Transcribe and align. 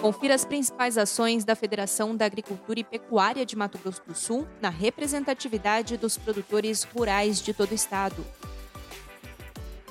Confira 0.00 0.36
as 0.36 0.44
principais 0.44 0.96
ações 0.96 1.44
da 1.44 1.56
Federação 1.56 2.14
da 2.14 2.24
Agricultura 2.24 2.78
e 2.78 2.84
Pecuária 2.84 3.44
de 3.44 3.56
Mato 3.56 3.78
Grosso 3.78 4.00
do 4.06 4.14
Sul 4.14 4.46
na 4.60 4.68
representatividade 4.68 5.96
dos 5.96 6.16
produtores 6.16 6.84
rurais 6.84 7.42
de 7.42 7.52
todo 7.52 7.72
o 7.72 7.74
estado. 7.74 8.24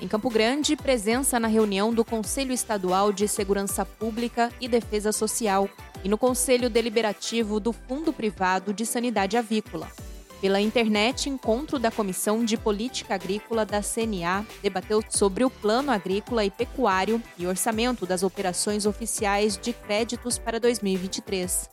Em 0.00 0.08
Campo 0.08 0.30
Grande, 0.30 0.76
presença 0.76 1.38
na 1.38 1.46
reunião 1.46 1.92
do 1.92 2.06
Conselho 2.06 2.52
Estadual 2.52 3.12
de 3.12 3.28
Segurança 3.28 3.84
Pública 3.84 4.50
e 4.58 4.66
Defesa 4.66 5.12
Social 5.12 5.68
e 6.02 6.08
no 6.08 6.16
Conselho 6.16 6.70
Deliberativo 6.70 7.60
do 7.60 7.72
Fundo 7.72 8.10
Privado 8.10 8.72
de 8.72 8.86
Sanidade 8.86 9.36
Avícola. 9.36 9.90
Pela 10.40 10.60
internet, 10.60 11.28
encontro 11.28 11.80
da 11.80 11.90
Comissão 11.90 12.44
de 12.44 12.56
Política 12.56 13.16
Agrícola 13.16 13.66
da 13.66 13.80
CNA 13.82 14.46
debateu 14.62 15.02
sobre 15.08 15.44
o 15.44 15.50
Plano 15.50 15.90
Agrícola 15.90 16.44
e 16.44 16.50
Pecuário 16.50 17.20
e 17.36 17.44
orçamento 17.44 18.06
das 18.06 18.22
operações 18.22 18.86
oficiais 18.86 19.58
de 19.58 19.72
créditos 19.72 20.38
para 20.38 20.60
2023. 20.60 21.68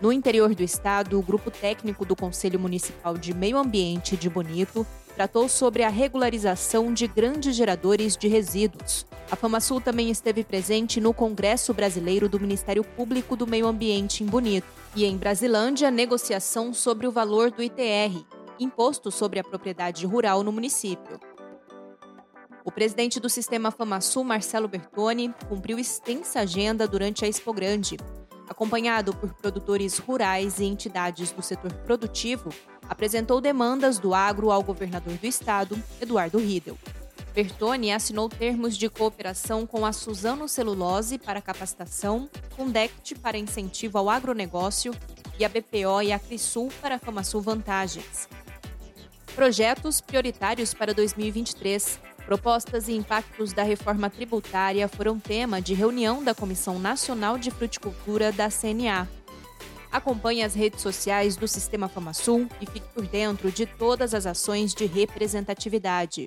No 0.00 0.12
interior 0.12 0.54
do 0.54 0.62
estado, 0.62 1.18
o 1.18 1.22
grupo 1.22 1.50
técnico 1.50 2.04
do 2.04 2.14
Conselho 2.14 2.60
Municipal 2.60 3.18
de 3.18 3.34
Meio 3.34 3.58
Ambiente 3.58 4.16
de 4.16 4.30
Bonito 4.30 4.86
tratou 5.16 5.48
sobre 5.48 5.82
a 5.82 5.88
regularização 5.88 6.94
de 6.94 7.08
grandes 7.08 7.56
geradores 7.56 8.16
de 8.16 8.28
resíduos. 8.28 9.04
A 9.30 9.36
FamaSul 9.36 9.80
também 9.80 10.10
esteve 10.10 10.42
presente 10.42 11.00
no 11.00 11.14
Congresso 11.14 11.72
Brasileiro 11.72 12.28
do 12.28 12.40
Ministério 12.40 12.82
Público 12.82 13.36
do 13.36 13.46
Meio 13.46 13.68
Ambiente 13.68 14.24
em 14.24 14.26
Bonito 14.26 14.66
e 14.96 15.04
em 15.04 15.16
Brasilândia, 15.16 15.88
negociação 15.88 16.74
sobre 16.74 17.06
o 17.06 17.12
valor 17.12 17.52
do 17.52 17.62
ITR, 17.62 18.24
imposto 18.58 19.08
sobre 19.12 19.38
a 19.38 19.44
propriedade 19.44 20.04
rural 20.04 20.42
no 20.42 20.50
município. 20.50 21.20
O 22.64 22.72
presidente 22.72 23.20
do 23.20 23.28
sistema 23.28 23.70
FamaSul, 23.70 24.24
Marcelo 24.24 24.66
Bertoni, 24.66 25.32
cumpriu 25.48 25.78
extensa 25.78 26.40
agenda 26.40 26.88
durante 26.88 27.24
a 27.24 27.28
Expo 27.28 27.52
Grande. 27.52 27.96
Acompanhado 28.48 29.14
por 29.14 29.32
produtores 29.34 29.96
rurais 29.98 30.58
e 30.58 30.64
entidades 30.64 31.30
do 31.30 31.40
setor 31.40 31.72
produtivo, 31.84 32.50
apresentou 32.88 33.40
demandas 33.40 34.00
do 34.00 34.12
agro 34.12 34.50
ao 34.50 34.60
governador 34.60 35.14
do 35.14 35.26
estado, 35.26 35.80
Eduardo 36.00 36.36
Riedel. 36.36 36.76
Bertoni 37.34 37.92
assinou 37.92 38.28
termos 38.28 38.76
de 38.76 38.88
cooperação 38.88 39.64
com 39.66 39.86
a 39.86 39.92
Suzano 39.92 40.48
Celulose 40.48 41.16
para 41.16 41.40
capacitação, 41.40 42.28
com 42.56 42.68
DECT 42.68 43.14
para 43.16 43.38
incentivo 43.38 43.98
ao 43.98 44.10
agronegócio 44.10 44.92
e 45.38 45.44
a 45.44 45.48
BPO 45.48 46.02
e 46.02 46.12
a 46.12 46.18
Crisul 46.18 46.72
para 46.80 46.96
a 46.96 46.98
FamaSul 46.98 47.40
Vantagens. 47.40 48.28
Projetos 49.34 50.00
prioritários 50.00 50.74
para 50.74 50.92
2023. 50.92 52.00
Propostas 52.26 52.88
e 52.88 52.92
impactos 52.92 53.52
da 53.52 53.62
reforma 53.62 54.10
tributária 54.10 54.86
foram 54.88 55.18
tema 55.18 55.62
de 55.62 55.72
reunião 55.72 56.22
da 56.22 56.34
Comissão 56.34 56.78
Nacional 56.78 57.38
de 57.38 57.50
Fruticultura 57.50 58.32
da 58.32 58.50
CNA. 58.50 59.08
Acompanhe 59.90 60.42
as 60.42 60.54
redes 60.54 60.82
sociais 60.82 61.36
do 61.36 61.48
Sistema 61.48 61.88
FamaSul 61.88 62.46
e 62.60 62.66
fique 62.66 62.88
por 62.94 63.06
dentro 63.06 63.50
de 63.50 63.66
todas 63.66 64.14
as 64.14 64.26
ações 64.26 64.74
de 64.74 64.86
representatividade. 64.86 66.18